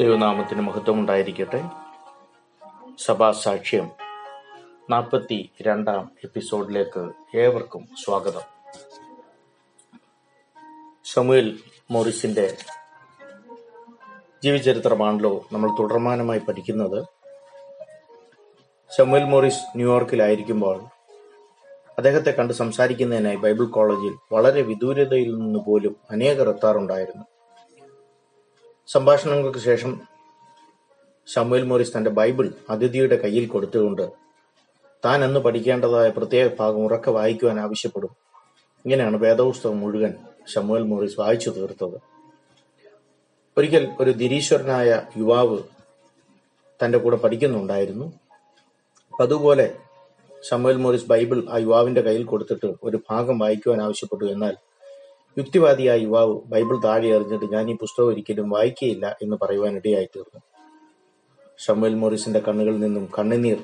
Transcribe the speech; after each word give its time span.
ദൈവനാമത്തിന് 0.00 0.60
മഹത്വം 0.60 1.00
ഉണ്ടായിരിക്കട്ടെ 1.00 1.64
സഭാ 2.98 3.30
സാക്ഷ്യം 3.30 3.90
നാൽപ്പത്തി 4.90 5.50
രണ്ടാം 5.62 6.12
എപ്പിസോഡിലേക്ക് 6.24 7.12
ഏവർക്കും 7.36 7.88
സ്വാഗതം. 8.04 8.40
സമുയൽ 11.04 11.58
മോറിസിന്റെ 11.90 12.56
ജീവചരിത്രമാണല്ലോ 14.44 15.46
നമ്മൾ 15.52 15.70
തുടർമാനമായി 15.78 16.38
പഠിക്കുന്നത്. 16.38 17.04
സമുയൽ 18.96 19.24
മോറിസ് 19.24 19.76
ന്യൂയോർക്കിലായിരിക്കുമ്പോൾ 19.76 20.84
അദ്ദേഹത്തെ 21.98 22.30
കണ്ട് 22.30 22.52
സംസാരിക്കുന്നതിനായി 22.52 23.36
ബൈബിൾ 23.36 23.66
കോളേജിൽ 23.66 24.14
വളരെ 24.32 24.62
വിദൂരതയിൽ 24.62 25.38
നിന്ന് 25.38 25.58
പോലും 25.58 25.96
അനേകർ 26.10 26.48
എത്താറുണ്ടായിരുന്നു. 26.48 27.24
സംഭാഷണങ്ങൾക്ക് 28.88 29.58
ശേഷം 29.58 30.00
ഷമുവേൽ 31.34 31.62
മോറിസ് 31.62 31.96
തന്റെ 31.96 32.10
ബൈബിൾ 32.10 32.52
അതിഥിയുടെ 32.70 33.16
കയ്യിൽ 33.16 33.46
കൊടുത്തുകൊണ്ട് 33.46 34.12
താൻ 35.04 35.24
അന്ന് 35.24 35.40
പഠിക്കേണ്ടതായ 35.40 36.08
പ്രത്യേക 36.08 36.50
ഭാഗം 36.60 36.84
ഉറക്കെ 36.84 37.10
വായിക്കുവാൻ 37.10 37.60
ആവശ്യപ്പെടും. 37.60 38.10
ഇങ്ങനെയാണ് 38.84 39.16
വേദപുസ്തകം 39.16 39.80
മുഴുവൻ 39.80 40.14
ഷമുവേൽ 40.54 40.82
മോറിസ് 40.82 41.20
വായിച്ചു 41.20 41.50
തീർത്തത്. 41.50 42.00
ഒരിക്കൽ 43.58 43.96
ഒരു 44.00 44.10
ദിരീശ്വരനായ 44.10 45.02
യുവാവ് 45.16 45.58
തന്റെ 46.84 46.98
കൂടെ 46.98 47.16
പഠിക്കുന്നുണ്ടായിരുന്നു. 47.16 48.06
അപ്പൊ 49.10 49.24
അതുപോലെ 49.24 49.76
ഷമുവേൽ 50.50 50.76
മോറിസ് 50.76 51.06
ബൈബിൾ 51.06 51.46
ആ 51.50 51.56
യുവാവിന്റെ 51.56 52.00
കയ്യിൽ 52.00 52.24
കൊടുത്തിട്ട് 52.24 52.74
ഒരു 52.82 53.00
ഭാഗം 53.10 53.38
വായിക്കുവാൻ 53.38 53.82
ആവശ്യപ്പെട്ടു. 53.82 54.24
എന്നാൽ 54.24 54.56
യുക്തിവാദിയായ 55.38 55.98
യുവാവ് 55.98 56.40
ബൈബിൾ 56.46 56.82
താഴെ 56.84 57.08
എറിഞ്ഞിട്ട് 57.08 57.44
ഞാൻ 57.52 57.70
ഈ 57.70 57.76
പുസ്തകം 57.76 58.08
ഒരിക്കലും 58.08 58.50
വായിക്കുകയില്ല 58.50 59.16
എന്ന് 59.22 59.36
പറയുവാൻ 59.42 59.76
ഇടയായി 59.76 60.04
തീർന്നു 60.04 60.40
ഷമുവേൽ 61.58 61.94
മോറിസിന്റെ 61.94 62.40
കണ്ണുകളിൽ 62.40 62.80
നിന്നും 62.80 63.10
കണ്ണുനീർ 63.18 63.56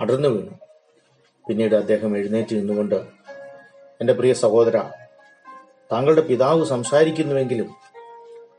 അടർന്നു 0.00 0.28
വീണു. 0.28 0.58
പിന്നീട് 1.48 1.74
അദ്ദേഹം 1.74 2.16
എഴുന്നേറ്റ് 2.16 2.54
നിന്നുകൊണ്ട് 2.56 2.94
എന്റെ 4.00 4.12
പ്രിയ 4.12 4.32
സഹോദര 4.32 4.76
താങ്കളുടെ 5.92 6.20
പിതാവ് 6.20 6.64
സംസാരിക്കുന്നുവെങ്കിലും 6.64 7.68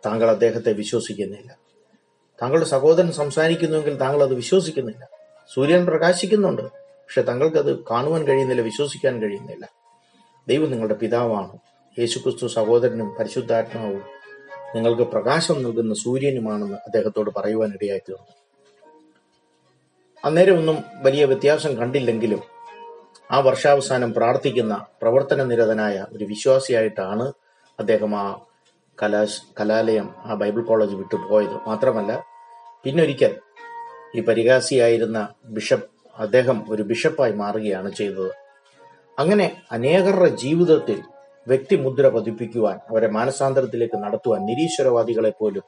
താങ്കൾ 0.06 0.32
അദ്ദേഹത്തെ 0.32 0.74
വിശ്വസിക്കുന്നില്ല. 0.74 1.58
താങ്കളുടെ 2.42 2.66
സഹോദരൻ 2.66 3.12
സംസാരിക്കുന്നുവെങ്കിൽ 3.12 3.96
താങ്കൾ 3.96 4.24
അത് 4.24 4.34
വിശ്വസിക്കുന്നില്ല. 4.34 5.10
സൂര്യൻ 5.54 5.86
പ്രകാശിക്കുന്നുണ്ട് 5.86 6.62
പക്ഷെ 6.62 7.22
അത് 7.60 7.84
കാണുവാൻ 7.92 8.24
കഴിയുന്നില്ല 8.28 8.62
വിശ്വസിക്കാൻ 8.62 9.22
കഴിയുന്നില്ല. 9.22 9.70
ദൈവം 10.48 10.72
നിങ്ങളുടെ 10.72 10.94
പിതാവാണ്. 10.94 11.58
യേശുക്രിസ്തു 12.00 12.48
സഹോദരനും 12.48 13.16
പരിശുദ്ധാത്മാവും 13.20 14.02
നിങ്ങൾക്ക് 14.76 15.02
പ്രകാശം 15.02 15.64
നൽകുന്ന 15.64 15.94
സൂര്യനുമാണെന്ന് 15.94 16.76
അദ്ദേഹത്തോട് 16.76 17.30
പറയുവാൻ 17.38 17.70
ഇടയായി 17.70 18.00
തീർന്നു. 18.00 18.34
അന്നേരം 20.26 20.58
ഒന്നും 20.58 20.78
വലിയ 20.96 21.26
വ്യത്യാസം 21.26 21.78
കണ്ടില്ലെങ്കിലും 21.78 22.42
ആ 23.32 23.40
വർഷാവസാനം 23.40 24.14
പ്രാർത്ഥിക്കുന്ന 24.14 24.86
പ്രവർത്തന 25.02 25.44
നിരതനായ 25.44 26.06
ഒരു 26.14 26.26
വിശ്വാസിയായിട്ടാണ് 26.26 27.34
അദ്ദേഹം 27.80 28.16
ആ 28.16 28.42
കലാശ് 29.04 29.42
കലാലയം 29.60 30.16
ആ 30.26 30.34
ബൈബിൾ 30.34 30.62
കോളേജ് 30.62 30.96
വിട്ടു 30.96 31.16
പോയത്. 31.16 31.58
മാത്രമല്ല 31.68 32.24
പിന്നൊരിക്കൽ 32.84 33.36
ഈ 34.16 34.22
പരിഹാസിയായിരുന്ന 34.22 35.30
ബിഷപ്പ് 35.46 35.90
അദ്ദേഹം 36.18 36.72
ഒരു 36.72 36.84
ബിഷപ്പായി 36.84 37.32
മാറുകയാണ് 37.32 37.92
ചെയ്തത്. 37.92 38.32
അങ്ങനെ 39.20 39.62
അനേകരുടെ 39.72 40.30
ജീവിതത്തിൽ 40.30 41.02
വ്യക്തിമുദ്ര 41.48 42.08
പതിപ്പിക്കുവാൻ 42.08 42.80
അവരെ 42.90 43.08
മാനസാന്തരത്തിലേക്ക് 43.08 43.98
നടത്തുവാൻ 43.98 44.46
നിരീശ്വരവാദികളെ 44.46 45.32
പോലും 45.40 45.66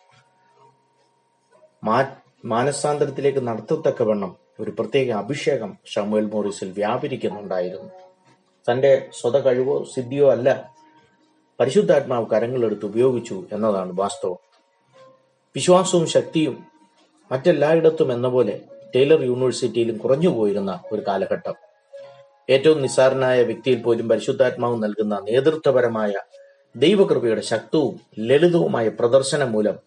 മാ 1.83 1.97
മാനസാന്തരത്തിലേക്ക് 2.45 3.47
നടത്തത്തക്കവണ്ണം 3.47 4.35
ഒരു 4.59 4.71
പ്രത്യേക 4.71 5.09
അഭിഷേകം 5.11 5.77
ഷമുവേൽ 5.85 6.25
മോറിസിൽ 6.25 6.71
വ്യാപരിക്കുന്നുണ്ടായിരുന്നു. 6.71 7.89
തന്റെ 8.71 9.09
സ്വത 9.13 9.37
കഴിവോ 9.39 9.83
സിദ്ധിയോ 9.83 10.31
അല്ല 10.31 10.49
പരിശുദ്ധാത്മാവ് 11.59 12.25
കരങ്ങളെടുത്ത് 12.25 12.85
ഉപയോഗിച്ചു 12.85 13.43
എന്നതാണ് 13.51 13.91
വാസ്തവം. 13.93 14.37
വിശ്വാസവും 15.55 16.07
ശക്തിയും 16.07 16.67
മറ്റെല്ലായിടത്തും 17.31 18.11
എന്ന 18.13 18.27
പോലെ 18.27 18.61
ടൈലർ 18.95 19.21
യൂണിവേഴ്സിറ്റിയിലും 19.21 19.97
കുറഞ്ഞുപോയിരുന്ന 19.97 20.83
ഒരു 20.91 21.01
കാലഘട്ടം. 21.07 21.68
ഏറ്റവും 22.49 22.81
നിസ്സാരനായ 22.81 23.43
വ്യക്തിയിൽ 23.43 23.81
പോലും 23.81 24.07
പരിശുദ്ധാത്മാവ് 24.07 24.83
നൽകുന്ന 24.83 25.19
നേതൃത്വപരമായ 25.19 26.13
ദൈവകൃപയുടെ 26.75 27.41
ശക്തവും 27.41 27.99
ലളിതവുമായ 28.19 28.89
പ്രദർശനം 28.89 29.51
മൂലം 29.51 29.79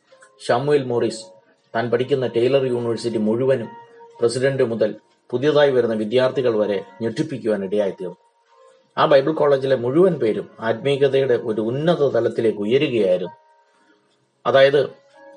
ഷമുവേൽ 0.48 0.84
മോറിസ് 0.84 1.24
താൻ 1.76 1.90
പഠിക്കുന്ന 1.90 2.26
ടൈലർ 2.26 2.64
യൂണിവേഴ്സിറ്റി 2.64 3.18
മുഴുവനും 3.18 3.68
പ്രസിഡന്റ് 4.20 4.62
മുതൽ 4.62 4.94
പുതിയതായി 5.30 5.70
വരുന്ന 5.70 5.94
വിദ്യാർത്ഥികൾ 5.94 6.58
വരെ 6.58 6.84
ഞെട്ടിപ്പിക്കുവാൻ 7.02 7.64
ഇടയായിത്തീർന്നു 7.64 8.16
ആ 8.98 9.06
ബൈബിൾ 9.06 9.32
കോളേജിലെ 9.32 9.76
മുഴുവൻ 9.76 10.14
പേരും 10.14 10.50
ആത്മീയതയുടെ 10.60 11.34
ഒരു 11.34 11.60
ഉന്നത 11.60 12.10
തലത്തിലേക്ക് 12.10 12.58
ഉയരുകയായിരുന്നു. 12.58 13.34
അതായത് 14.46 14.90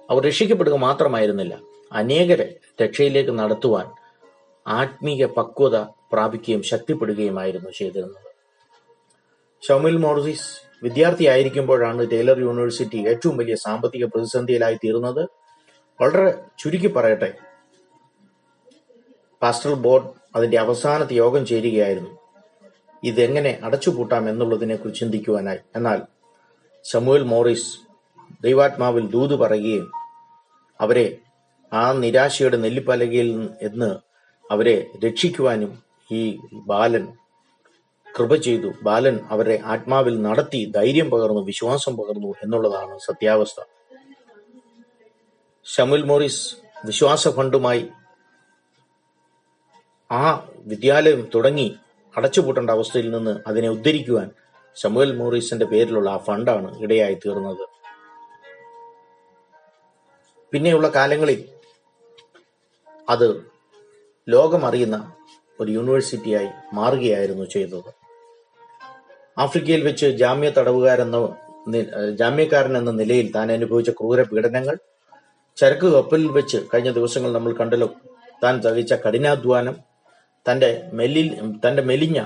അവർ 0.09 0.23
രക്ഷിക്കപ്പെടുക 0.23 0.73
മാത്രമായിരുന്നില്ല. 0.73 1.59
അനേകരെ 1.93 2.59
രക്ഷയിലേക്ക് 2.81 3.39
നടത്തുവാൻ 3.39 3.85
ആത്മീയ 4.67 5.25
പക്വത 5.25 5.77
പ്രാപിക്കുകയും 6.11 6.63
ശക്തിപ്പെടുകയുമായിരുന്നു 6.63 7.69
ചെയ്തിരുന്നത്. 7.69 8.21
ഷൗമിൽ 9.67 9.97
മോർസിസ് 9.97 10.65
വിദ്യാർത്ഥിയായിരിക്കുമ്പോഴാണ് 10.83 12.11
ടൈലർ 12.11 12.39
യൂണിവേഴ്സിറ്റി 12.39 13.07
ഏറ്റവും 13.07 13.37
വലിയ 13.37 13.55
സാമ്പത്തിക 13.55 14.05
പ്രതിസന്ധിയിലായി 14.05 14.75
തീർന്നത് 14.75 15.29
വളരെ 16.01 16.43
ചുരുക്കി 16.59 16.87
പറയട്ടെ. 16.87 17.33
പാസ്റ്ററൽ 19.41 19.73
ബോർഡ് 19.73 20.09
അതിന്റെ 20.35 20.57
അവസാനത്തെ 20.57 21.13
യോഗം 21.13 21.45
ചേരുകയായിരുന്നു. 21.45 22.17
ഇതെങ്ങനെ 23.03 23.59
അടച്ചുപൂട്ടാം 23.63 24.29
എന്നുള്ളതിനെ 24.29 24.75
കുറിച്ച് 24.75 24.99
ചിന്തിക്കുവാനായി. 24.99 25.59
എന്നാൽ 25.75 26.01
സമുവൽ 26.83 27.23
മോറിസ് 27.23 27.79
ദൈവാത്മാവിൽ 28.41 29.07
ദൂത് 29.07 29.35
പറയുകയും 29.35 29.91
അവരെ 30.81 31.17
ആ 31.73 31.93
നിരാശയുടെ 31.93 32.57
നെല്ലിപ്പലകയിൽ 32.57 33.49
എന്ന് 33.61 34.04
അവരെ 34.51 34.91
രക്ഷിക്കുവാനും 35.05 35.83
ഈ 36.11 36.39
ബാലൻ 36.53 37.13
കൃപ 38.19 38.35
ചെയ്തു. 38.35 38.69
ബാലൻ 38.83 39.19
അവരെ 39.29 39.61
ആത്മാവിൽ 39.65 40.21
നടത്തി 40.21 40.71
ധൈര്യം 40.75 41.09
പകർന്നു 41.11 41.41
വിശ്വാസം 41.41 41.97
പകർന്നു 41.97 42.27
എന്നുള്ളതാണ് 42.43 42.97
സത്യാവസ്ഥ. 42.97 43.61
ഷമുൽ 45.65 46.03
മോറിസ് 46.05 46.55
വിശ്വാസ 46.85 47.27
ഫണ്ടുമായി 47.27 47.87
ആ 50.11 50.47
വിദ്യാലയം 50.57 51.29
തുടങ്ങി 51.35 51.75
അടച്ചുപൂട്ടേണ്ട 52.17 52.69
അവസ്ഥയിൽ 52.69 53.11
നിന്ന് 53.11 53.39
അതിനെ 53.47 53.69
ഉദ്ധരിക്കുവാൻ 53.69 54.31
ഷമുൽ 54.75 55.15
മോറിസിന്റെ 55.17 55.65
പേരിലുള്ള 55.65 56.09
ആ 56.09 56.17
ഫണ്ടാണ് 56.17 56.81
ഇടയായി 56.81 57.13
തീർന്നത്. 57.13 57.65
പിന്നെയുള്ള 60.53 60.87
കാലങ്ങളിൽ 60.87 61.49
അത് 63.09 63.54
ലോകമറിയുന്ന 64.27 64.97
ഒരു 65.59 65.71
യൂണിവേഴ്സിറ്റിയായി 65.71 66.47
മാറുകയായിരുന്നു 66.73 67.45
ചെയ്തത്. 67.45 67.89
ആഫ്രിക്കയിൽ 69.37 69.83
വെച്ച് 69.83 70.05
ജാമ്യ 70.05 70.49
തടവുകാരെന്ന 70.49 71.17
ജാമ്യക്കാരൻ 72.19 72.77
എന്ന 72.77 72.91
നിലയിൽ 72.91 73.31
താൻ 73.31 73.51
അനുഭവിച്ച 73.51 73.89
ക്രൂര 73.89 74.21
പീഡനങ്ങൾ 74.21 74.77
ചരക്ക് 75.57 75.87
കപ്പലിൽ 75.93 76.27
വെച്ച് 76.27 76.57
കഴിഞ്ഞ 76.73 76.91
ദിവസങ്ങൾ 76.91 77.33
നമ്മൾ 77.33 77.53
കണ്ടല്ലോ 77.53 77.89
താൻ 78.43 78.61
സഹിച്ച 78.61 78.93
കഠിനാധ്വാനം 78.93 79.75
തന്റെ 80.51 80.89
മെല്ലിൽ 80.93 81.27
തന്റെ 81.67 81.83
മെലിഞ്ഞ 81.83 82.19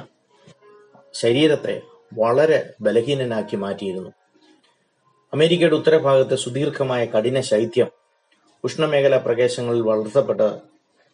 ശരീരത്തെ 1.13 1.81
വളരെ 2.13 2.73
ബലഹീനനാക്കി 2.81 3.55
മാറ്റിയിരുന്നു. 3.55 4.09
അമേരിക്കയുടെ 5.33 5.75
ഉത്തരഭാഗത്തെ 5.75 6.35
സുദീർഘമായ 6.35 7.05
കഠിന 7.05 7.39
ശൈത്യം 7.39 7.89
ഉഷ്ണമേഖലാ 8.63 9.17
പ്രദേശങ്ങളിൽ 9.17 9.81
വളർത്തപ്പെട്ട 9.81 10.41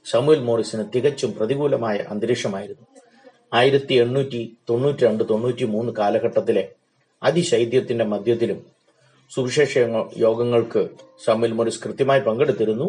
ഷമുൽ 0.05 0.39
മോറിസിന് 0.47 0.83
തികച്ചും 0.93 1.31
പ്രതികൂലമായ 1.37 1.97
അന്തരീക്ഷമായിരുന്നു. 2.13 2.85
ആയിരത്തി 3.59 3.93
എണ്ണൂറ്റി 4.03 4.41
തൊണ്ണൂറ്റി 4.69 5.03
രണ്ട് 5.07 5.23
തൊണ്ണൂറ്റി 5.31 5.65
മൂന്ന് 5.75 5.91
കാലഘട്ടത്തിലെ 5.99 6.63
അതിശൈത്യത്തിന്റെ 7.21 8.05
മധ്യത്തിലും 8.13 8.59
സുവിശേഷ 9.31 9.73
യോഗങ്ങൾക്ക് 10.25 10.81
ഷമുൽ 11.25 11.53
മോറിസ് 11.57 11.81
കൃത്യമായി 11.85 12.21
പങ്കെടുത്തിരുന്നു. 12.27 12.87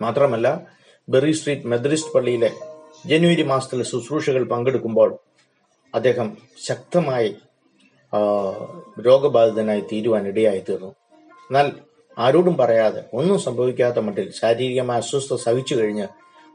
മാത്രമല്ല 0.00 0.48
ബെറി 1.08 1.32
സ്ട്രീറ്റ് 1.38 1.68
മെദ്രിസ്റ്റ് 1.72 2.12
പള്ളിയിലെ 2.14 2.50
ജനുവരി 3.10 3.44
മാസത്തിലെ 3.50 3.84
ശുശ്രൂഷകൾ 3.90 4.42
പങ്കെടുക്കുമ്പോൾ 4.52 5.10
അദ്ദേഹം 5.94 6.28
ശക്തമായി 6.68 7.30
രോഗബാധിതനായി 9.06 9.82
തീരുവാൻ 9.90 10.24
ഇടയായി 10.30 10.62
തീർന്നു 10.68 10.90
എന്നാൽ 11.48 11.68
ആരോടും 12.18 12.56
പറയാതെ 12.56 13.04
ഒന്നും 13.14 13.38
സംഭവിക്കാത്ത 13.38 13.98
മട്ടിൽ 13.98 14.32
ശാരീരികമായ 14.32 14.98
അസ്വസ്ഥത 14.98 15.36
സഹിച്ചു 15.36 15.74
കഴിഞ്ഞ് 15.74 16.06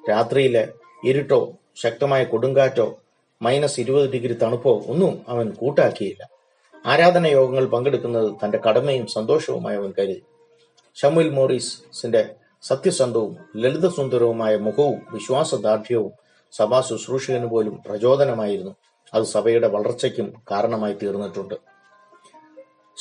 രാത്രിയിലെ 0.09 0.67
ഇരുട്ടോ 1.03 1.53
ശക്തമായ 1.75 2.23
കൊടുങ്കാറ്റോ 2.23 2.97
മൈനസ് 3.41 3.79
ഇരുപത് 3.79 4.09
ഡിഗ്രി 4.09 4.33
തണുപ്പോ 4.33 4.83
ഒന്നും 4.87 5.21
അവൻ 5.27 5.51
കൂട്ടാക്കിയില്ല. 5.51 6.29
ആരാധന 6.85 7.27
യോഗങ്ങൾ 7.27 7.65
പങ്കെടുക്കുന്നത് 7.65 8.35
തന്റെ 8.45 8.59
കടമയും 8.69 9.07
സന്തോഷവുമായി 9.07 9.77
അവൻ 9.77 9.93
കരുതി. 9.99 10.23
ഷമുൽ 11.01 11.29
മോറീസിന്റെ 11.29 12.29
സത്യസന്ധവും 12.63 13.37
ലളിതസുന്ദരവുമായ 13.55 14.55
മുഖവും 14.55 15.01
വിശ്വാസദാർഢ്യവും 15.13 16.11
സഭാ 16.51 16.81
ശുശ്രൂഷകന് 16.81 17.45
പോലും 17.45 17.81
പ്രചോദനമായിരുന്നു. 17.87 18.75
അത് 19.13 19.23
സഭയുടെ 19.23 19.67
വളർച്ചയ്ക്കും 19.67 20.33
കാരണമായി 20.51 20.93
തീർന്നിട്ടുണ്ട്. 20.93 21.55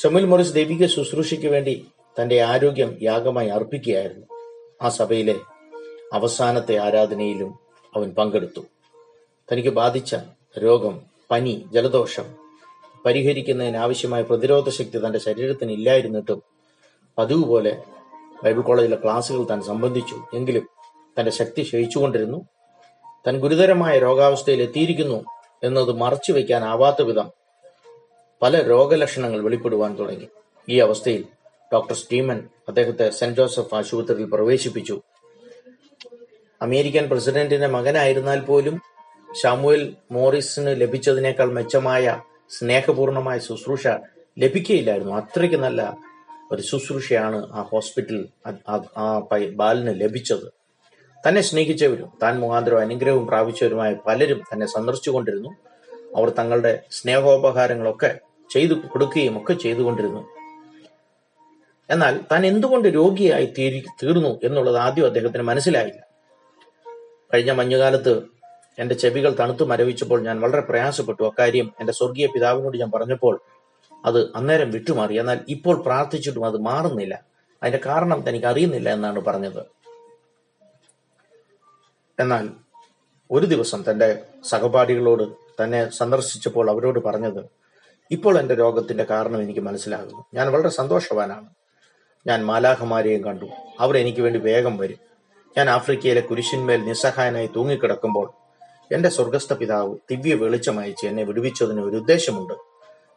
ഷമുൽ 0.01 0.25
മോറിസ് 0.25 0.53
ദൈവിക 0.53 0.85
ശുശ്രൂഷയ്ക്ക് 0.85 1.47
വേണ്ടി 1.47 1.87
തന്റെ 2.21 2.41
ആരോഗ്യം 2.41 2.97
യാഗമായി 3.01 3.47
അർപ്പിക്കുകയായിരുന്നു. 3.47 4.25
ആ 4.81 4.89
സഭയിലെ 4.89 5.35
അവസാനത്തെ 6.13 6.77
ആരാധനയിലും 6.77 7.59
അവൻ 7.95 8.09
പങ്കെടുത്തു. 8.09 8.61
തനിക്ക് 9.51 9.69
ബാധിച്ച 9.69 10.15
രോഗം 10.57 11.01
പനി 11.31 11.65
ജലദോഷം 11.73 12.25
പരിഹരിക്കുന്നതിന് 13.05 13.77
ആവശ്യമായ 13.77 14.21
പ്രതിരോധ 14.21 14.69
ശക്തി 14.69 15.05
തന്റെ 15.05 15.19
ശരീരത്തിന് 15.19 15.71
ഇല്ലായിരുന്നിട്ടും 15.71 16.43
പതിവ് 17.17 17.43
പോലെ 17.43 17.83
ബൈബിൾ 18.43 18.61
കോളേജിലെ 18.61 18.97
ക്ലാസ്സുകൾ 19.03 19.43
താൻ 19.43 19.61
സംബന്ധിച്ചു. 19.61 20.25
എങ്കിലും 20.33 20.69
തന്റെ 21.19 21.31
ശക്തി 21.31 21.63
ക്ഷയിച്ചുകൊണ്ടിരുന്നു. 21.63 22.45
തൻ 23.27 23.39
ഗുരുതരമായ 23.39 23.99
രോഗാവസ്ഥയിൽ 23.99 24.61
എത്തിയിരിക്കുന്നു 24.61 25.25
എന്നത് 25.63 25.91
മറച്ചു 25.91 26.31
വയ്ക്കാനാവാത്ത 26.31 27.01
വിധം 27.01 27.31
പല 28.41 28.61
രോഗലക്ഷണങ്ങൾ 28.61 29.41
വെളിപ്പെടുവാൻ 29.41 29.97
തുടങ്ങി. 29.99 30.27
ഈ 30.69 30.79
അവസ്ഥയിൽ 30.79 31.25
ഡോക്ടർ 31.75 31.95
സ്റ്റീമൻ 31.95 32.49
അദ്ദേഹത്തെ 32.67 33.09
സെന്റ് 33.09 33.37
ജോസഫ് 33.37 33.75
ആശുപത്രിയിൽ 33.75 34.25
പ്രവേശിപ്പിച്ചു. 34.25 35.01
അമേരിക്കൻ 36.61 37.09
പ്രസിഡന്റിന്റെ 37.09 37.67
മകനായിരുന്നാൽ 37.67 38.39
പോലും 38.39 38.81
ഷാമുവേൽ 39.43 39.95
മോറിസിന് 40.11 40.81
ലഭിച്ചതിനേക്കാൾ 40.81 41.51
മെച്ചമായ 41.51 42.21
സ്നേഹപൂർണമായ 42.49 43.37
ശുശ്രൂഷ 43.39 43.87
ലഭിക്കുകയില്ലായിരുന്നു. 44.39 45.15
അത്രയ്ക്ക് 45.15 45.57
നല്ല 45.57 45.97
ഒരു 46.51 46.61
ശുശ്രൂഷയാണ് 46.61 47.53
ആ 47.53 47.61
ഹോസ്പിറ്റൽ 47.61 48.27
ആ- 48.97 49.21
ബാലിന് 49.49 50.01
ലഭിച്ചത്. 50.01 50.53
തന്നെ 51.27 51.41
സ്നേഹിച്ചവരും 51.41 52.11
താൻ 52.23 52.39
മുഖാന്തരവും 52.39 52.79
അനുഗ്രഹവും 52.79 53.27
പ്രാപിച്ചവരുമായ 53.27 53.95
പലരും 54.07 54.41
തന്നെ 54.53 54.65
സന്ദർശിച്ചുകൊണ്ടിരുന്നു 54.65 55.49
അവർ 56.15 56.29
തങ്ങളുടെ 56.29 56.81
സ്നേഹോപഹാരങ്ങളൊക്കെ 56.91 58.19
ചെയ്തു 58.53 58.73
കൊടുക്കുകയും 58.73 59.41
ഒക്കെ 59.41 59.53
ചെയ്തുകൊണ്ടിരുന്നു 59.53 60.44
എന്നാൽ 61.89 62.19
താൻ 62.31 62.45
എന്തുകൊണ്ട് 62.45 62.87
രോഗിയായി 62.87 63.53
തീരി 63.57 63.85
തീർന്നു 64.03 64.39
എന്നുള്ളത് 64.43 64.77
ആദ്യം 64.77 65.05
അദ്ദേഹത്തിന് 65.05 65.43
മനസ്സിലായില്ല. 65.43 66.07
കഴിഞ്ഞ 67.33 67.51
മഞ്ഞുകാലത്ത് 67.51 68.23
എന്റെ 68.79 68.95
ചെവികൾ 68.95 69.35
തണുത്തു 69.39 69.63
മരവിച്ചപ്പോൾ 69.63 70.21
ഞാൻ 70.21 70.41
വളരെ 70.41 70.61
പ്രയാസപ്പെട്ടു. 70.61 71.23
അക്കാര്യം 71.23 71.73
എന്റെ 71.79 71.93
സ്വർഗീയ 71.93 72.25
പിതാവിനോട് 72.25 72.77
ഞാൻ 72.77 72.91
പറഞ്ഞപ്പോൾ 72.91 73.41
അത് 74.05 74.35
അന്നേരം 74.35 74.71
വിട്ടുമാറി. 74.71 75.19
എന്നാൽ 75.19 75.39
ഇപ്പോൾ 75.49 75.81
പ്രാർത്ഥിച്ചിട്ടും 75.81 76.45
അത് 76.45 76.57
മാറുന്നില്ല. 76.57 77.23
അതിന്റെ 77.63 77.79
കാരണം 77.85 78.29
തനിക്ക് 78.29 78.45
അറിയുന്നില്ല 78.45 78.89
എന്നാണ് 78.89 79.19
പറഞ്ഞത്. 79.19 79.63
എന്നാൽ 82.19 82.49
ഒരു 83.31 83.45
ദിവസം 83.45 83.83
തന്റെ 83.89 84.21
സഹപാഠികളോട് 84.49 85.23
തന്നെ 85.63 85.89
സന്ദർശിച്ചപ്പോൾ 85.89 86.69
അവരോട് 86.69 86.99
പറഞ്ഞത് 86.99 87.45
ഇപ്പോൾ 88.11 88.39
എന്റെ 88.39 88.55
രോഗത്തിന്റെ 88.55 89.03
കാരണം 89.03 89.41
എനിക്ക് 89.41 89.59
മനസ്സിലാകുന്നു. 89.59 90.25
ഞാൻ 90.33 90.51
വളരെ 90.51 90.69
സന്തോഷവാനാണ്. 90.69 91.45
ഞാൻ 92.27 92.45
മാലാഖമാരെയും 92.45 93.23
കണ്ടു. 93.23 93.45
അവർ 93.79 93.97
എനിക്ക് 93.97 94.21
വേണ്ടി 94.21 94.39
വേഗം 94.39 94.77
വരും. 94.77 94.97
ഞാൻ 95.57 95.69
ആഫ്രിക്കയിലെ 95.69 96.21
കുരിശിന്മേൽ 96.21 96.85
നിസ്സഹായനായി 96.85 97.47
തൂങ്ങിക്കിടക്കുമ്പോൾ 97.55 98.31
എന്റെ 98.91 99.09
സ്വർഗസ്ഥ 99.09 99.53
പിതാവ് 99.53 99.97
ദിവ്യ 100.11 100.33
വെളിച്ചമയച്ച് 100.33 101.05
എന്നെ 101.07 101.23
വിടുവിച്ചതിന് 101.23 101.81
ഒരു 101.81 101.95
ഉദ്ദേശമുണ്ട്. 101.95 102.53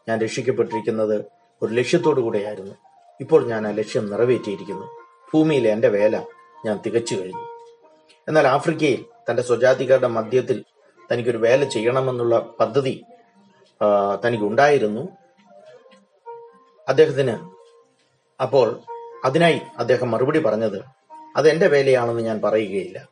ഞാൻ 0.09 0.21
രക്ഷിക്കപ്പെട്ടിരിക്കുന്നത് 0.21 1.25
ഒരു 1.63 1.75
ലക്ഷ്യത്തോടു 1.75 2.21
കൂടെയായിരുന്നു. 2.21 2.75
ഇപ്പോൾ 3.21 3.47
ഞാൻ 3.47 3.67
ആ 3.67 3.71
ലക്ഷ്യം 3.71 4.11
നിറവേറ്റിയിരിക്കുന്നു. 4.11 4.87
ഭൂമിയിലെ 5.35 5.71
എന്റെ 5.71 5.89
വേല 5.89 6.23
ഞാൻ 6.67 6.81
തികച്ചു 6.87 7.15
കഴിഞ്ഞു. 7.15 7.47
എന്നാൽ 8.29 8.47
ആഫ്രിക്കയിൽ 8.47 9.05
തന്റെ 9.31 9.43
സ്വജാതികളുടെ 9.43 10.07
മധ്യത്തിൽ 10.07 10.65
തനിക്കൊരു 11.13 11.39
വേല 11.39 11.65
ചെയ്യണമെന്നുള്ള 11.65 12.39
പദ്ധതി 12.61 13.05
തനിക്കുണ്ടായിരുന്നു. 14.27 15.09
അദ്ദേഹത്തിന് 16.89 17.37
അപ്പോൾ 18.43 18.81
അതിനായി 19.25 19.61
അദ്ദേഹം 19.79 20.11
മറുപടി 20.11 20.39
പറഞ്ഞത് 20.39 20.85
അത് 21.37 21.51
എന്റെ 21.51 21.67
വേലയാണെന്ന് 21.67 22.23
ഞാൻ 22.23 22.41
പറയുകയില്ല. 22.41 23.09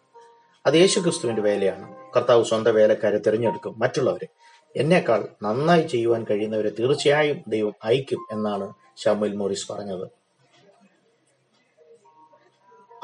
അത് 0.67 0.75
യേശുക്രിസ്തുവിന്റെ 0.75 1.43
വേലയാണ്. 1.43 2.13
കർത്താവ് 2.17 2.45
സ്വന്തം 2.45 2.75
വേലക്കാരെ 2.75 3.19
തിരഞ്ഞെടുക്കും. 3.19 3.79
മറ്റുള്ളവരെ. 3.79 4.29
എന്നേക്കാൾ 4.77 5.29
നന്നായി 5.43 5.87
ചെയ്യുവാൻ 5.87 6.27
കഴിയുന്നവരെ 6.31 6.69
തീർച്ചയായും 6.69 7.43
ദൈവം 7.49 7.75
അയക്കും 7.85 8.27
എന്നാണ് 8.33 8.75
ഷാമുൽ 8.97 9.37
മോറിസ് 9.37 9.73
പറഞ്ഞത്. 9.73 10.09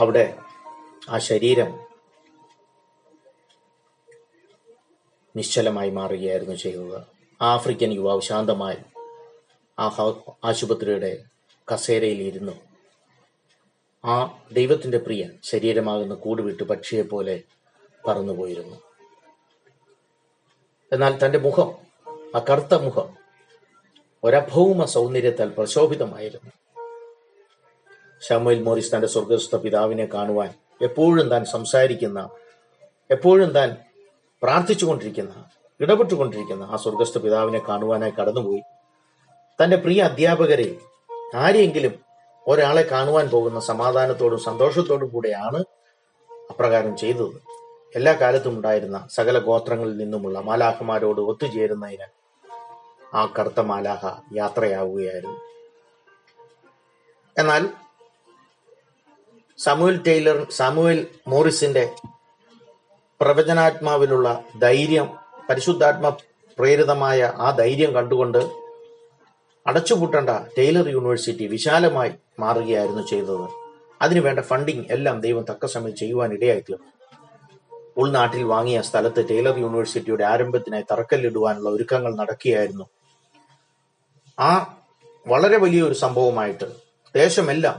അവിടെ 0.01 0.35
ആ 1.09 1.19
ശരീരം 1.19 1.81
നിശ്ചലമായി 5.37 5.91
മാറുകയായിരുന്നു 5.91 6.55
ചെയ്തത്. 6.55 7.03
ആഫ്രിക്കൻ 7.43 7.93
യുവാവ് 7.93 8.21
ശാന്തമായി 8.21 8.77
ആ 9.79 10.15
ആശുപത്രിയുടെ 10.45 11.25
കസേരയിൽ 11.75 12.23
ഇരുന്നു 12.23 12.53
ആ 14.05 14.39
ദൈവത്തിന്റെ 14.53 14.99
പ്രിയൻ 14.99 15.39
ശരീരമാകുന്ന 15.43 16.15
കൂടുവിട്ട് 16.15 16.63
പക്ഷിയെ 16.63 17.03
പോലെ 17.03 17.43
പറന്നുപോയിരുന്നു. 18.07 18.77
എന്നാൽ 20.93 21.27
തന്റെ 21.27 21.39
മുഖം 21.39 21.75
ആ 22.37 22.45
കറുത്ത 22.51 22.75
മുഖം 22.75 23.17
ഒരഭൗമ 24.25 24.85
സൗന്ദര്യത്താൽ 24.85 25.49
പ്രശോഭിതമായിരുന്നു. 25.49 26.51
ഷമുൽ 28.29 28.63
മോറിസ് 28.63 28.95
തന്റെ 28.95 29.07
സ്വർഗസ്ഥ 29.07 29.57
പിതാവിനെ 29.57 30.07
കാണുവാൻ 30.07 30.55
എപ്പോഴും 30.83 31.29
താൻ 31.29 31.45
സംസാരിക്കുന്ന 31.45 32.31
എപ്പോഴും 33.11 33.51
താൻ 33.51 33.77
പ്രാർത്ഥിച്ചുകൊണ്ടിരിക്കുന്ന 34.43 35.45
ഇടപെട്ടുകൊണ്ടിരിക്കുന്ന 35.81 36.65
ആ 36.65 36.77
സ്വർഗസ്ഥ 36.77 37.19
പിതാവിനെ 37.19 37.59
കാണുവാനായി 37.69 38.11
കടന്നുപോയി. 38.11 38.61
തന്റെ 39.65 39.77
പ്രിയ 39.77 40.03
അധ്യാപകരെ 40.03 40.77
ആരെയെങ്കിലും 41.37 42.12
ഒരാളെ 42.49 42.83
കാണുവാൻ 42.83 43.29
പോകുന്ന 43.29 43.61
സമാധാനത്തോടും 43.61 44.39
സന്തോഷത്തോടും 44.39 45.09
കൂടെയാണ് 45.09 45.65
അപ്രകാരം 46.51 46.97
ചെയ്തത്. 46.97 47.41
എല്ലാ 47.95 48.13
കാലത്തും 48.13 48.51
ഉണ്ടായിരുന്ന 48.51 49.09
സകല 49.11 49.39
ഗോത്രങ്ങളിൽ 49.39 49.97
നിന്നുമുള്ള 49.97 50.41
മാലാഹമാരോട് 50.41 51.21
ഒത്തുചേരുന്നതിന് 51.21 52.07
ആ 53.17 53.33
കറുത്ത 53.39 53.61
മാലാഹ 53.61 54.07
യാത്രയാവുകയായിരുന്നു. 54.35 55.41
എന്നാൽ 57.39 57.69
സാമുവൽ 59.59 60.03
ടൈലർ 60.07 60.47
സാമുവൽ 60.51 61.07
മോറിസിന്റെ 61.29 61.95
പ്രവചനാത്മാവിലുള്ള 63.21 64.45
ധൈര്യം 64.63 65.09
പരിശുദ്ധാത്മ 65.51 66.09
പ്രേരിതമായ 66.59 67.33
ആ 67.37 67.51
ധൈര്യം 67.51 67.95
കണ്ടുകൊണ്ട് 67.95 68.62
അടച്ചുപൂട്ടേണ്ട 69.67 70.31
ടൈലർ 70.59 70.87
യൂണിവേഴ്സിറ്റി 70.89 71.45
വിശാലമായി 71.47 72.13
മാറുകയായിരുന്നു 72.39 73.03
ചെയ്തത്. 73.07 73.47
അതിനുവേണ്ട 74.03 74.41
ഫണ്ടിങ് 74.41 74.85
എല്ലാം 74.91 75.21
ദൈവം 75.21 75.45
തക്ക 75.51 75.67
സമയം 75.67 75.97
ചെയ്യുവാൻ 75.97 76.31
ഉൾനാട്ടിൽ 77.99 78.43
വാങ്ങിയ 78.45 78.81
സ്ഥലത്ത് 78.81 79.31
ടൈലർ 79.31 79.57
യൂണിവേഴ്സിറ്റിയുടെ 79.59 80.25
ആരംഭത്തിനായി 80.25 80.85
തറക്കല്ലിടുവാനുള്ള 80.91 81.71
ഒരുക്കങ്ങൾ 81.71 82.13
നടക്കുകയായിരുന്നു. 82.17 82.87
ആ 84.39 84.53
വളരെ 85.27 85.57
വലിയൊരു 85.57 85.95
സംഭവമായിട്ട് 85.95 86.69
ദേശമെല്ലാം 87.15 87.79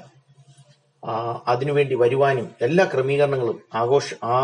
അതിനുവേണ്ടി 1.47 1.95
വരുവാനും 1.95 2.45
എല്ലാ 2.61 2.83
ക്രമീകരണങ്ങളും 2.85 3.57
ആഘോഷ 3.73 4.13
ആ 4.23 4.35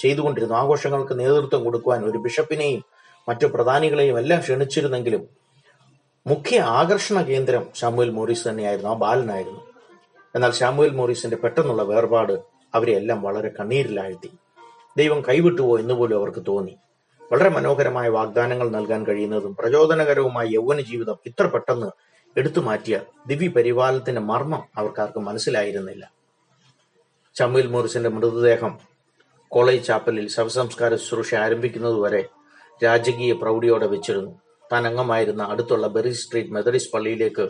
ചെയ്തുകൊണ്ടിരുന്നു 0.00 0.56
ആഘോഷങ്ങൾക്ക് 0.56 1.18
നേതൃത്വം 1.18 1.64
കൊടുക്കുവാൻ 1.64 2.04
ഒരു 2.04 2.18
ബിഷപ്പിനെയും 2.18 2.82
മറ്റു 3.28 3.46
പ്രധാനികളെയും 3.46 4.18
എല്ലാം 4.18 4.40
ക്ഷണിച്ചിരുന്നെങ്കിലും 4.40 5.41
മുഖ്യ 6.26 6.60
ആകർഷണ 6.60 7.22
കേന്ദ്രം 7.22 7.66
ഷാമുവൽ 7.74 8.10
മോറിസ് 8.10 8.48
തന്നെയായിരുന്നു 8.48 8.90
ആ 8.90 8.94
ബാലനായിരുന്നു. 8.94 9.60
എന്നാൽ 10.34 10.52
ഷാമുവൽ 10.52 10.90
മോറിസിന്റെ 10.90 11.36
പെട്ടെന്നുള്ള 11.36 11.82
വേർപാട് 11.82 12.32
അവരെ 12.74 12.92
എല്ലാം 12.92 13.22
വളരെ 13.22 13.50
കണ്ണീരിലാഴ്ത്തി. 13.60 14.30
ദൈവം 14.96 15.22
കൈവിട്ടുവോ 15.28 15.78
എന്ന് 15.78 15.94
പോലും 15.94 16.16
അവർക്ക് 16.16 16.42
തോന്നി. 16.48 16.76
വളരെ 17.32 17.48
മനോഹരമായ 17.48 18.08
വാഗ്ദാനങ്ങൾ 18.08 18.68
നൽകാൻ 18.68 19.06
കഴിയുന്നതും 19.06 19.56
പ്രചോദനകരവുമായ 19.56 20.46
യൗവന 20.46 20.80
ജീവിതം 20.80 21.18
ഇത്ര 21.26 21.46
പെട്ടെന്ന് 21.46 21.86
എടുത്തു 22.36 22.60
മാറ്റിയ 22.60 23.00
ദിവ്യ 23.26 23.48
പരിപാലനത്തിന്റെ 23.48 24.20
മർമ്മം 24.20 24.62
അവർക്കാർക്കും 24.76 25.24
മനസ്സിലായിരുന്നില്ല. 25.24 26.12
ഷമുൽ 27.38 27.66
മോറിസിന്റെ 27.66 28.08
മൃതദേഹം 28.08 28.78
കോളേജ് 29.48 29.86
ചാപ്പലിൽ 29.86 30.28
ശവസംസ്കാര 30.28 30.94
ശുശ്രൂഷ 30.94 31.34
ആരംഭിക്കുന്നതുവരെ 31.34 32.28
രാജകീയ 32.84 33.32
പ്രൗഢിയോടെ 33.32 33.86
വെച്ചിരുന്നു. 33.86 34.40
താൻ 34.72 34.86
അംഗമായിരുന്ന 34.86 35.42
അടുത്തുള്ള 35.42 35.86
ബെറി 35.86 36.12
സ്ട്രീറ്റ് 36.12 36.50
മെത്തഡിസ്റ്റ് 36.50 36.92
പള്ളിയിലേക്ക് 36.92 37.48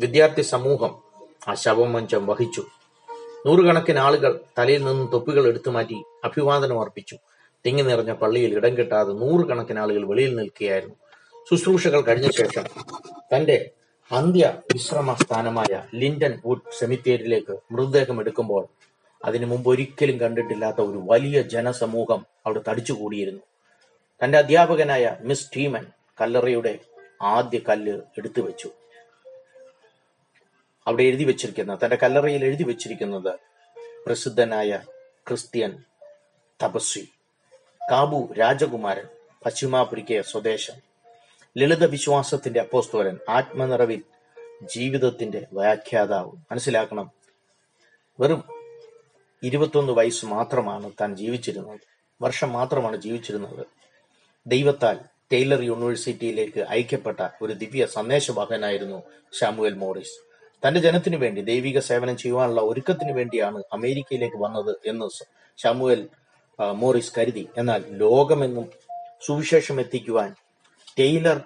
വിദ്യാർത്ഥി 0.00 0.42
സമൂഹം 0.42 1.02
ആ 1.48 1.54
ശവമഞ്ചം 1.54 2.26
വഹിച്ചു. 2.26 2.62
നൂറുകണക്കിന് 3.46 3.98
ആളുകൾ 3.98 4.40
തലയിൽ 4.58 4.84
നിന്ന് 4.84 5.12
തൊപ്പികൾ 5.12 5.46
എടുത്തു 5.46 5.70
മാറ്റി 5.70 6.04
അഭിവാദനം 6.24 6.80
അർപ്പിച്ചു. 6.80 7.16
തിങ്ങി 7.66 7.82
നിറഞ്ഞ 7.82 8.12
പള്ളിയിൽ 8.12 8.54
ഇടം 8.54 8.78
കിട്ടാതെ 8.78 9.12
നൂറുകണക്കിന് 9.12 9.78
ആളുകൾ 9.78 10.06
വെളിയിൽ 10.06 10.36
നിൽക്കുകയായിരുന്നു. 10.36 10.94
ശുശ്രൂഷകൾ 11.50 12.00
കഴിഞ്ഞ 12.00 12.30
ശേഷം 12.30 12.62
തന്റെ 13.36 13.70
അന്ത്യ 14.12 14.54
വിശ്രമ 14.72 15.14
സ്ഥാനമായ 15.14 15.82
ലിൻഡൻ 15.94 16.40
വുഡ് 16.46 16.78
സെമിത്തേരിയിലേക്ക് 16.78 17.58
മൃതദേഹം 17.72 18.20
എടുക്കുമ്പോൾ 18.20 18.66
അതിനു 19.24 19.46
മുമ്പ് 19.46 19.70
ഒരിക്കലും 19.70 20.20
കണ്ടിട്ടില്ലാത്ത 20.20 20.76
ഒരു 20.76 21.02
വലിയ 21.04 21.42
ജനസമൂഹം 21.42 22.26
അവിടെ 22.46 22.60
തടിച്ചുകൂടിയിരുന്നു. 22.68 23.40
തന്റെ 24.24 24.38
അധ്യാപകനായ 24.38 25.16
മിസ് 25.20 25.50
ടീമൻ 25.56 25.86
കല്ലറയുടെ 26.20 26.78
ആദ്യ 27.22 27.58
കല്ല് 27.58 28.02
എടുത്തു 28.18 28.40
വെച്ചു. 28.40 28.70
അവിടെ 30.86 31.02
എഴുതി 31.02 31.24
വെച്ചിരിക്കുന്ന 31.24 31.78
തന്റെ 31.84 31.96
കല്ലറയിൽ 31.96 32.44
എഴുതി 32.44 32.62
വെച്ചിരിക്കുന്നത് 32.62 33.38
പ്രസിദ്ധനായ 34.06 34.80
ക്രിസ്ത്യൻ 35.28 35.82
തപസ്വി 36.62 37.08
കാബു 37.90 38.32
രാജകുമാരൻ 38.32 39.06
പശ്ചിമാപുരിക്കയ 39.46 40.22
സ്വദേശം 40.22 40.74
ലളിത 41.58 41.84
വിശ്വാസത്തിന്റെ 41.84 42.60
അപ്പോസ്തോലൻ 42.60 43.18
ആത്മനിറവിൽ 43.28 44.02
ജീവിതത്തിന്റെ 44.62 45.46
വ്യാഖ്യാതാവ്. 45.52 46.30
മനസ്സിലാക്കണം 46.30 47.10
വെറും 48.20 48.44
ഇരുപത്തൊന്ന് 49.42 49.92
വയസ്സ് 49.92 50.26
മാത്രമാണ് 50.26 50.92
താൻ 51.00 51.16
ജീവിച്ചിരുന്നത്. 51.16 51.80
വർഷം 52.22 52.52
മാത്രമാണ് 52.52 52.96
ജീവിച്ചിരുന്നത്. 52.96 53.66
ദൈവത്താൽ 54.46 55.00
ടൈലർ 55.34 55.62
യൂണിവേഴ്സിറ്റിയിലേക്ക് 55.62 56.60
അയക്കപ്പെട്ട 56.60 57.28
ഒരു 57.42 57.52
ദിവ്യ 57.52 57.86
സന്ദേശവാഹനായിരുന്നു 57.86 59.02
ഷാമുവൽ 59.40 59.74
മോറിസ്. 59.74 60.34
തന്റെ 60.68 60.80
ജനത്തിനു 60.80 61.16
വേണ്ടി 61.16 61.40
ദൈവിക 61.40 61.78
സേവനം 61.78 62.16
ചെയ്യുവാനുള്ള 62.16 62.60
ഒരുക്കത്തിനു 62.60 63.12
വേണ്ടിയാണ് 63.12 63.62
അമേരിക്കയിലേക്ക് 63.72 64.36
വന്നത് 64.36 64.76
എന്ന് 64.86 65.08
സ- 65.18 65.22
ഷാമുവൽ 65.62 66.08
മോറിസ് 66.72 67.12
കരുതി. 67.18 67.48
എന്നാൽ 67.58 67.84
ലോകമെന്നും 67.88 68.68
സുവിശേഷം 69.26 69.80
എത്തിക്കുവാൻ 69.80 70.34
ടെയ്ലർ 70.98 71.40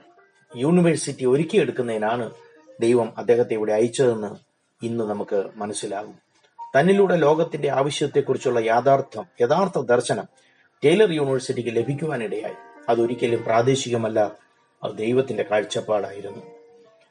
യൂണിവേഴ്സിറ്റി 0.56 1.24
ഒരുക്കിയെടുക്കുന്നതിനാണ് 1.24 2.30
ദൈവം 2.80 3.12
അദ്ദേഹത്തെ 3.18 3.54
ഇവിടെ 3.54 3.72
അയച്ചതെന്ന് 3.72 4.36
ഇന്ന് 4.86 5.04
നമുക്ക് 5.04 5.44
മനസ്സിലാകും. 5.56 6.18
തന്നിലൂടെ 6.80 7.16
ലോകത്തിന്റെ 7.16 7.70
ആവശ്യത്തെക്കുറിച്ചുള്ള 7.70 8.60
യാഥാർത്ഥ്യം 8.60 9.24
യഥാർത്ഥ 9.40 9.78
ദർശനം 9.78 10.24
ടെയ്ലർ 10.84 11.12
യൂണിവേഴ്സിറ്റിക്ക് 11.12 11.76
ലഭിക്കുവാനിടയായി. 11.76 12.67
അതൊരിക്കലും 12.88 13.44
പ്രാദേശികമല്ല. 13.44 14.32
അത് 14.82 14.96
ദൈവത്തിന്റെ 14.96 15.42
കാഴ്ചപ്പാടായിരുന്നു. 15.42 16.42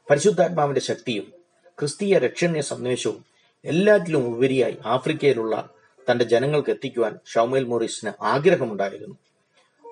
പരിശുദ്ധാത്മാവിന്റെ 0.09 0.81
ശക്തിയും 0.81 1.33
ക്രിസ്തീയ 1.79 2.17
രക്ഷണീയ 2.17 2.61
സന്ദേശവും 2.61 3.25
എല്ലാറ്റിലും 3.65 4.35
ഉപരിയായി 4.35 4.77
ആഫ്രിക്കയിലുള്ള 4.85 5.69
തന്റെ 6.11 6.25
ജനങ്ങൾക്ക് 6.25 6.69
എത്തിക്കുവാൻ 6.69 7.19
ഷൗമേൽ 7.33 7.63
മോറിസിന് 7.63 8.11
ആഗ്രഹമുണ്ടായിരുന്നു. 8.21 9.15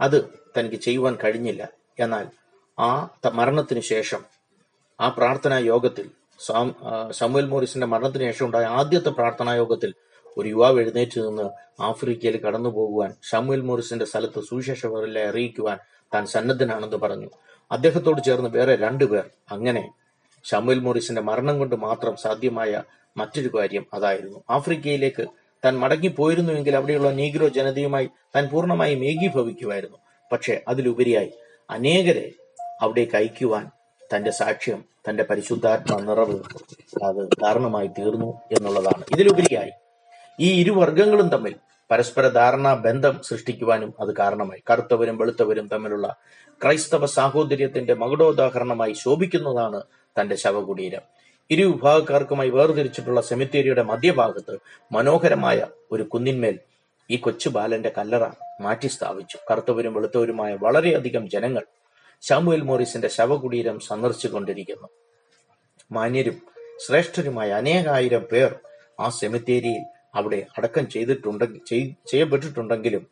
അത് 0.01 0.29
തനിക്ക് 0.57 0.75
ചെയ്യുവാൻ 0.75 1.17
കഴിഞ്ഞില്ല. 1.23 1.69
എന്നാൽ 1.99 2.27
ആ 2.79 3.09
മരണത്തിന് 3.33 3.79
ശേഷം 3.79 4.25
ആ 5.01 5.09
പ്രാർത്ഥനാ 5.09 5.57
യോഗത്തിൽ 5.57 6.09
സാം- 6.45 6.83
ആ, 6.83 7.11
ശമൂവേൽ 7.11 7.45
മോറിസിന്റെ 7.45 7.87
മരണത്തിന് 7.87 8.31
ശേഷം 8.31 8.45
ഉണ്ടായ 8.45 8.63
ആദ്യത്തെ 8.63 9.09
പ്രാർത്ഥനാ 9.09 9.53
യോഗത്തിൽ 9.53 9.93
ഒരു 10.37 10.49
യുവാവ് 10.49 10.79
എഴുന്നേറ്റ് 10.79 11.19
നിന്ന് 11.21 11.49
ആഫ്രിക്കയിൽ 11.81 12.41
കടന്നു 12.41 12.69
പോകുവാൻ 12.69 13.13
ഷമുൽ 13.31 13.61
മോറിസിന്റെ 13.61 14.05
സ്ഥലത്ത് 14.05 14.39
സുവിശേഷവരെ 14.39 15.27
അറിയിക്കുവാൻ 15.27 15.77
താൻ 16.13 16.25
സന്നദ്ധനാണെന്ന് 16.25 16.97
പറഞ്ഞു. 16.97 17.29
അദ്ദേഹത്തോട് 17.71 18.21
ചേർന്ന് 18.23 18.49
വേറെ 18.49 18.75
രണ്ടുപേർ 18.75 19.29
അങ്ങനെ 19.51 19.91
ഷമുൽ 20.43 20.79
മോറിസിന്റെ 20.79 21.21
മരണം 21.21 21.59
കൊണ്ട് 21.59 21.75
മാത്രം 21.75 22.15
സാധ്യമായ 22.15 22.83
മറ്റൊരു 23.17 23.47
കാര്യം 23.57 23.85
അതായിരുന്നു. 23.93 24.43
ആഫ്രിക്കയിലേക്ക് 24.49 25.27
താൻ 25.65 25.77
മടങ്ങിപ്പോയിരുന്നുവെങ്കിൽ 25.79 26.75
അവിടെയുള്ള 26.75 27.11
നീഗ്രോ 27.11 27.47
ജനതയുമായി 27.47 28.09
താൻ 28.35 28.47
പൂർണമായും 28.47 29.05
ഏകീഭവിക്കുമായിരുന്നു. 29.05 29.97
പക്ഷേ 30.31 30.61
അതിലുപരിയായി 30.67 31.31
അനേകരെ 31.69 32.31
അവിടേക്ക് 32.81 33.15
അയക്കുവാൻ 33.15 33.69
തന്റെ 34.15 34.31
സാക്ഷ്യം 34.31 34.85
തന്റെ 35.09 35.23
പരിശുദ്ധാത്മ 35.23 35.99
നിറവ് 35.99 36.39
അത് 37.03 37.29
കാരണമായി 37.43 37.87
തീർന്നു 37.87 38.33
എന്നുള്ളതാണ്. 38.51 39.03
ഇതിലുപരിയായി 39.11 39.71
ഈ 40.39 40.59
ഇരുവർഗങ്ങളും 40.61 41.29
തമ്മിൽ 41.29 41.55
പരസ്പര 41.91 42.27
ധാരണാ 42.27 42.73
ബന്ധം 42.73 43.21
സൃഷ്ടിക്കുവാനും 43.23 43.93
അത് 43.99 44.15
കാരണമായി. 44.15 44.63
കറുത്തവരും 44.69 45.17
വെളുത്തവരും 45.17 45.67
തമ്മിലുള്ള 45.67 46.15
ക്രൈസ്തവ 46.63 47.05
സാഹോദര്യത്തിന്റെ 47.05 47.93
മകുടോദാഹരണമായി 47.93 48.93
ശോഭിക്കുന്നതാണ് 48.93 49.83
തന്റെ 50.21 50.35
ശവകുടീരം. 50.35 51.01
ഇരു 51.51 51.63
വിഭാഗക്കാർക്കുമായി 51.65 52.49
വേർതിരിച്ചിട്ടുള്ള 52.49 53.21
സെമിത്തേരിയുടെ 53.21 53.83
മധ്യഭാഗത്ത് 53.83 54.57
മനോഹരമായ 54.91 55.65
ഒരു 55.91 56.03
കുന്നിന്മേൽ 56.03 56.59
ഈ 57.09 57.17
കൊച്ചു 57.17 57.49
ബാലന്റെ 57.49 57.91
കല്ലറ 57.97 58.23
മാറ്റി 58.61 58.87
സ്ഥാപിച്ചു. 58.87 59.37
കറുത്തവരും 59.51 59.93
വെളുത്തവരുമായ 59.93 60.57
വളരെയധികം 60.61 61.29
ജനങ്ങൾ 61.29 61.63
ശാമുവേൽ 62.21 62.61
മോറിസിന്റെ 62.61 63.07
ശവകുടീരം 63.07 63.79
സന്ദർശിച്ചുകൊണ്ടിരിക്കുന്നു 63.79 64.87
മാന്യരും 65.91 66.41
ശ്രേഷ്ഠരുമായ 66.87 67.51
അനേകായിരം 67.51 68.23
പേർ 68.31 68.55
ആ 68.99 69.09
സെമിത്തേരിയിൽ 69.09 69.83
അവിടെ 70.15 70.45
അടക്കം 70.57 70.89
ചെയ്തിട്ടുണ്ടെങ്കിൽ 70.89 71.95
ചെയ്യപ്പെട്ടിട്ടുണ്ടെങ്കിലും 72.11 73.07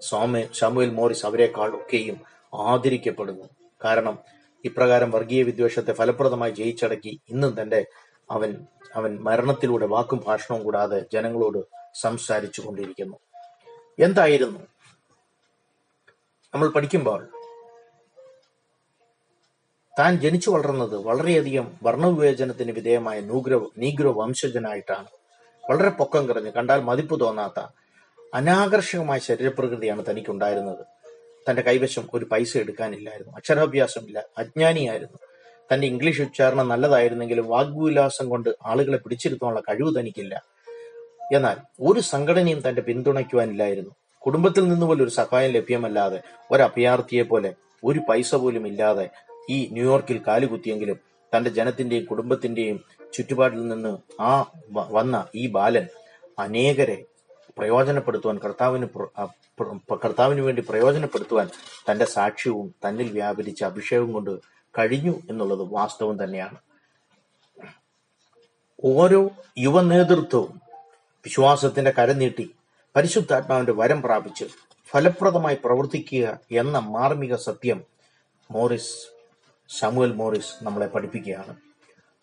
സ്വാമി 0.00 0.48
ശാമുവേൽ 0.52 0.90
മോറിസ് 0.90 1.26
അവരെക്കാൾ 1.26 1.74
ഒക്കെയും 1.76 2.20
ആദരിക്കപ്പെടുന്നു. 2.54 3.44
കാരണം 3.84 4.18
ഇപ്രകാരം 4.64 5.10
വർഗീയ 5.10 5.42
വിദ്വേഷത്തെ 5.42 5.92
ഫലപ്രദമായി 5.92 6.50
ജയിച്ചടക്കി 6.50 7.20
ഇന്നും 7.28 7.62
തന്റെ 7.62 7.86
അവൻ 8.30 8.66
അവൻ 8.94 9.18
മരണത്തിലൂടെ 9.20 9.86
വാക്കും 9.86 10.24
ഭാഷണവും 10.26 10.64
കൂടാതെ 10.64 11.04
ജനങ്ങളോട് 11.12 11.66
സംസാരിച്ചു 11.94 12.60
കൊണ്ടിരിക്കുന്നു. 12.60 13.16
എന്തായിരുന്നു? 13.98 14.58
നമ്മൾ 16.54 16.68
പഠിക്കുമ്പോൾ 16.68 17.28
താൻ 19.98 20.16
ജനിച്ചു 20.20 20.50
വളർന്നത് 20.50 20.96
വളരെയധികം 20.96 21.74
വർണവിവേചനത്തിന് 21.82 22.72
വിധേയമായ 22.72 23.20
നൂഗ്രോ 23.20 23.72
നീഗ്രോ 23.78 24.12
വംശജനായിട്ടാണ്. 24.12 25.06
വളരെ 25.70 25.88
പൊക്കം 25.88 26.26
കുറഞ്ഞ് 26.26 26.52
കണ്ടാൽ 26.52 26.80
മതിപ്പ് 26.80 27.20
തോന്നാത്ത 27.20 27.66
അനാകർഷകമായ 28.34 29.18
ശരീരപ്രകൃതിയാണ് 29.18 30.04
തനിക്കുണ്ടായിരുന്നത്. 30.10 30.86
തന്റെ 31.50 31.62
കൈവശം 31.62 32.08
ഒരു 32.14 32.24
പൈസ 32.24 32.56
എടുക്കാനില്ലായിരുന്നു. 32.56 33.32
അക്ഷരാഭ്യാസമില്ല 33.36 34.24
അജ്ഞാനിയായിരുന്നു. 34.38 35.18
തന്റെ 35.72 35.86
ഇംഗ്ലീഷ് 35.86 36.22
ഉച്ചാരണം 36.22 36.68
നല്ലതായിരുന്നെങ്കിലും 36.68 37.48
വാഗ്വിലാസം 37.48 38.28
കൊണ്ട് 38.28 38.50
ആളുകളെ 38.66 38.96
പിടിച്ചിരുത്താനുള്ള 38.96 39.60
കഴിവ് 39.60 40.00
തനിക്കില്ല. 40.00 40.42
എന്നാൽ 41.34 41.56
ഒരു 41.80 42.00
സംഘടനയും 42.00 42.68
തന്റെ 42.68 42.82
പിന്തുണയ്ക്കുവാനില്ലായിരുന്നു. 42.82 43.90
കുടുംബത്തിൽ 44.18 44.68
നിന്ന് 44.68 44.86
പോലും 44.86 45.02
ഒരു 45.02 45.10
സഹായം 45.10 45.50
ലഭ്യമല്ലാതെ 45.50 46.22
ഒരു 46.50 46.62
അഭയാർത്ഥിയെ 46.62 47.22
പോലെ 47.22 47.54
ഒരു 47.84 48.00
പൈസ 48.08 48.34
പോലും 48.34 48.66
ഇല്ലാതെ 48.66 49.08
ഈ 49.50 49.68
ന്യൂയോർക്കിൽ 49.72 50.20
കാലുകുത്തിയെങ്കിലും 50.26 50.98
തന്റെ 51.36 51.50
ജനത്തിന്റെയും 51.50 52.04
കുടുംബത്തിന്റെയും 52.04 52.84
ചുറ്റുപാടിൽ 53.16 53.62
നിന്ന് 53.68 53.92
ആ 54.20 54.32
വന്ന 54.96 55.16
ഈ 55.34 55.44
ബാലൻ 55.56 55.86
അനേകരെ 56.38 56.98
പ്രയോജനപ്പെടുത്തുവാൻ 57.58 58.38
കർത്താവിന് 58.44 58.86
കർത്താവിന് 60.04 60.40
വേണ്ടി 60.40 60.62
പ്രയോജനപ്പെടുത്തുവാൻ 60.68 61.48
തന്റെ 61.90 62.06
സാക്ഷ്യവും 62.16 62.66
തന്നിൽ 62.84 63.08
വ്യാപരിച്ച 63.12 63.60
അഭിഷേകവും 63.64 64.10
കൊണ്ട് 64.12 64.32
കഴിഞ്ഞു 64.74 65.14
എന്നുള്ളത് 65.30 65.64
വാസ്തവം 65.76 66.16
തന്നെയാണ്. 66.24 66.58
ഓരോ 68.84 69.20
യുവ 69.58 69.82
നേതൃത്വവും 69.82 70.54
വിശ്വാസത്തിന്റെ 71.26 71.92
കരം 71.98 72.18
നീട്ടി 72.18 72.46
പരിശുദ്ധാത്മാവിന്റെ 72.96 73.74
വരം 73.80 74.00
പ്രാപിച്ച് 74.02 74.46
ഫലപ്രദമായി 74.90 75.56
പ്രവർത്തിക്കുക 75.64 76.26
എന്ന 76.62 76.78
മാർമിക 76.96 77.34
സത്യം 77.46 77.78
മോറിസ് 78.50 78.94
സാമുവൽ 79.70 80.12
മോറിസ് 80.20 80.52
നമ്മളെ 80.64 80.86
പഠിപ്പിക്കുകയാണ്. 80.86 81.54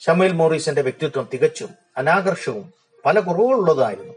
ശമുവൽ 0.05 0.31
മോറീസിന്റെ 0.31 0.81
വ്യക്തിത്വം 0.81 1.29
തികച്ചും 1.33 1.69
അനാകർഷവും 1.97 2.73
പല 3.05 3.19
കുറവുകളുള്ളതായിരുന്നു. 3.19 4.13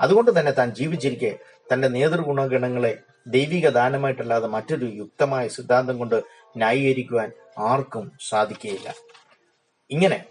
അതുകൊണ്ട് 0.00 0.38
തന്നെ 0.38 0.52
താൻ 0.52 0.74
ജീവിച്ചിരിക്കെ 0.74 1.38
തന്റെ 1.72 1.88
നേതൃഗുണഗണങ്ങളെ 1.88 2.98
ദൈവിക 3.26 3.68
ദാനമായിട്ടല്ലാതെ 3.68 4.46
മറ്റൊരു 4.46 4.84
യുക്തമായ 4.84 5.48
സിദ്ധാന്തം 5.48 5.98
കൊണ്ട് 5.98 6.22
ന്യായീകരിക്കുവാൻ 6.56 7.32
ആർക്കും 7.58 8.12
സാധിക്കുകയില്ല. 8.28 8.94
ഇങ്ങനെ 9.90 10.24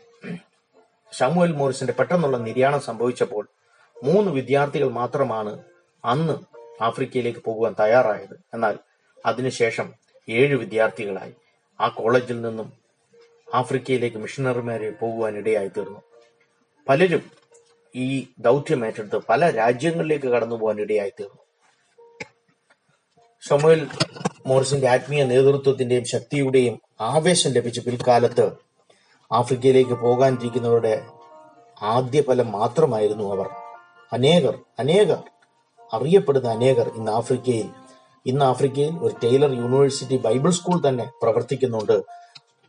ഷമുവൽ 1.20 1.54
മോറിസിന്റെ 1.54 1.94
പെട്ടെന്നുള്ള 1.94 2.38
നിര്യാണം 2.38 2.82
സംഭവിച്ചപ്പോൾ 2.82 3.48
മൂന്ന് 4.04 4.32
വിദ്യാർത്ഥികൾ 4.32 4.90
മാത്രമാണ് 4.90 5.64
അന്ന് 6.06 6.36
ആഫ്രിക്കയിലേക്ക് 6.84 7.40
പോകുവാൻ 7.40 7.76
തയ്യാറായത്. 7.80 8.40
എന്നാൽ 8.54 8.80
അതിനുശേഷം 9.26 9.94
ഏഴ് 10.30 10.56
വിദ്യാർത്ഥികളായി. 10.56 11.34
ആ 11.82 11.88
കോളേജിൽ 11.88 12.42
നിന്നും 12.42 12.85
ആഫ്രിക്കയിലേക്ക് 13.60 14.18
മിഷണറിമാരെ 14.18 14.90
പോകുവാൻ 14.92 15.34
ഇടയായി 15.38 15.68
തീർന്നു 15.68 16.02
പലരും 16.88 17.24
ഈ 17.96 18.28
ദൗത്യം 18.40 18.86
ഏറ്റെടുത്ത് 18.86 19.20
പല 19.30 19.50
രാജ്യങ്ങളിലേക്ക് 19.50 20.28
കടന്നു 20.28 20.56
പോകാൻ 20.56 20.80
ഇടയായി 20.80 21.10
തീർന്നു 21.10 21.42
ഷമുവേൽ 23.44 23.82
മോറിസിന്റെ 24.48 24.88
ആത്മീയ 24.88 25.24
നേതൃത്വത്തിന്റെയും 25.24 26.06
ശക്തിയുടെയും 26.06 26.76
ആവേശം 27.02 27.52
ലഭിച്ച 27.52 27.80
പിൽക്കാലത്ത് 27.80 28.46
ആഫ്രിക്കയിലേക്ക് 29.32 29.94
പോകാനിരിക്കുന്നവരുടെ 29.94 30.96
ആദ്യ 31.82 32.22
ഫലം 32.22 32.52
മാത്രമായിരുന്നു 32.52 33.26
അവർ. 33.34 33.48
അനേകർ 34.14 34.56
അനേകർ 34.80 35.20
അറിയപ്പെടുന്ന 35.94 36.50
അനേകർ 36.50 36.88
ഇന്ന് 36.90 37.12
ആഫ്രിക്കയിൽ. 37.12 37.68
ഇന്ന് 38.26 38.46
ആഫ്രിക്കയിൽ 38.46 38.94
ഒരു 39.00 39.16
ടൈലർ 39.24 39.52
യൂണിവേഴ്സിറ്റി 39.52 40.18
ബൈബിൾ 40.18 40.52
സ്കൂൾ 40.52 40.78
തന്നെ 40.88 41.06
പ്രവർത്തിക്കുന്നുണ്ട്. 41.22 41.98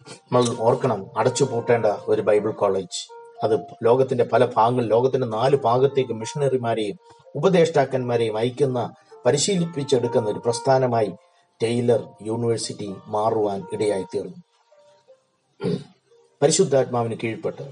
നമ്മൾ 0.06 0.56
ഓർക്കണം 0.60 1.10
അടച്ചു 1.16 1.44
പൂട്ടേണ്ട 1.44 1.86
ഒരു 2.08 2.22
ബൈബിൾ 2.22 2.50
കോളേജ്. 2.50 2.98
അത് 3.42 3.54
ലോകത്തിന്റെ 3.82 4.24
പല 4.24 4.44
ഭാഗങ്ങളിൽ 4.44 4.88
ലോകത്തിന്റെ 4.88 5.26
നാല് 5.26 5.56
ഭാഗത്തേക്ക് 5.56 6.12
മിഷണറിമാരെയും 6.12 6.96
ഉപദേഷ്ടാക്കന്മാരെയും 7.34 8.36
അയക്കുന്ന 8.36 8.94
പരിശീലിപ്പിച്ചെടുക്കുന്ന 9.26 10.30
ഒരു 10.30 10.38
പ്രസ്ഥാനമായി 10.38 11.10
ടൈലർ 11.62 12.00
യൂണിവേഴ്സിറ്റി 12.22 12.94
മാറുവാൻ 13.06 13.62
ഇടയായി 13.72 14.06
തീർന്നു 14.14 14.38
പരിശുദ്ധാത്മാവിന് 16.42 17.16
കീഴ്പ്പെട്ട് 17.22 17.66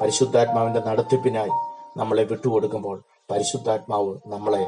പരിശുദ്ധാത്മാവിന്റെ 0.00 0.80
നടത്തിപ്പിനായി 0.80 1.54
നമ്മളെ 1.96 2.22
വിട്ടുകൊടുക്കുമ്പോൾ 2.22 2.98
പരിശുദ്ധാത്മാവ് 3.30 4.18
നമ്മളെ 4.26 4.64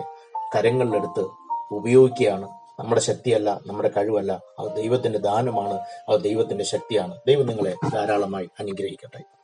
കരങ്ങളിലെടുത്ത് 0.55 1.25
ഉപയോഗിക്കുകയാണ് 1.73 2.49
നമ്മുടെ 2.81 3.01
ശക്തിയല്ല 3.01 3.61
നമ്മുടെ 3.67 3.91
കഴിവല്ല. 3.97 4.41
അത് 4.59 4.77
ദൈവത്തിന്റെ 4.77 5.19
ദാനമാണ് 5.19 5.81
അത് 6.09 6.21
ദൈവത്തിന്റെ 6.21 6.65
ശക്തിയാണ്. 6.65 7.19
ദൈവം 7.27 7.47
നിങ്ങളെ 7.47 7.75
ധാരാളമായി 7.93 8.49
അനുഗ്രഹിക്കട്ടെ. 8.61 9.40